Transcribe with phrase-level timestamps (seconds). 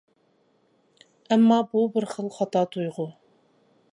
[1.35, 3.09] ئەمما، بۇ بىر خىل خاتا تۇيغۇ.